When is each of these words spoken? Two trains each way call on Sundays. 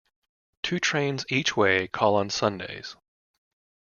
Two 0.63 0.79
trains 0.79 1.27
each 1.29 1.55
way 1.55 1.87
call 1.87 2.15
on 2.15 2.31
Sundays. 2.31 2.95